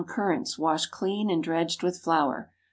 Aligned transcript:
currants, 0.07 0.57
washed 0.57 0.89
clean 0.89 1.29
and 1.29 1.43
dredged 1.43 1.83
with 1.83 1.99
flour. 1.99 2.49